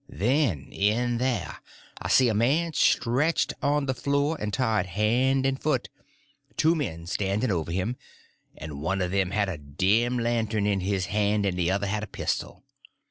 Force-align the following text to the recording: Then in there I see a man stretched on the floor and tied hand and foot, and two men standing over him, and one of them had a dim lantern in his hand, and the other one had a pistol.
Then 0.09 0.69
in 0.71 1.19
there 1.19 1.57
I 2.01 2.07
see 2.07 2.27
a 2.27 2.33
man 2.33 2.73
stretched 2.73 3.53
on 3.61 3.85
the 3.85 3.93
floor 3.93 4.35
and 4.39 4.51
tied 4.51 4.87
hand 4.87 5.45
and 5.45 5.61
foot, 5.61 5.89
and 6.49 6.57
two 6.57 6.73
men 6.73 7.05
standing 7.05 7.51
over 7.51 7.71
him, 7.71 7.97
and 8.57 8.81
one 8.81 9.03
of 9.03 9.11
them 9.11 9.29
had 9.29 9.47
a 9.47 9.59
dim 9.59 10.17
lantern 10.17 10.65
in 10.65 10.79
his 10.79 11.05
hand, 11.05 11.45
and 11.45 11.55
the 11.55 11.69
other 11.69 11.85
one 11.85 11.93
had 11.93 12.01
a 12.01 12.07
pistol. 12.07 12.63